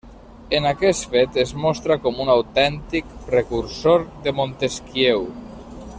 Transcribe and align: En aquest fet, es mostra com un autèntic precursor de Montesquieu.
En 0.59 0.67
aquest 0.69 1.03
fet, 1.11 1.37
es 1.43 1.51
mostra 1.65 1.97
com 2.07 2.17
un 2.25 2.33
autèntic 2.37 3.13
precursor 3.29 4.09
de 4.25 4.35
Montesquieu. 4.41 5.29